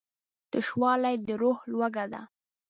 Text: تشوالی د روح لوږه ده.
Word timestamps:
تشوالی 0.51 1.15
د 1.27 1.27
روح 1.41 1.57
لوږه 1.71 2.05
ده. 2.11 2.21